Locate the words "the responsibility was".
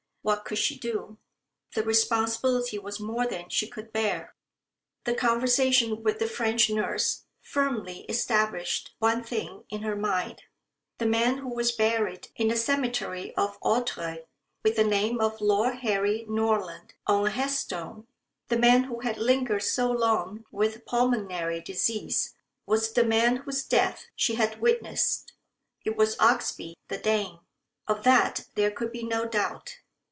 1.73-2.99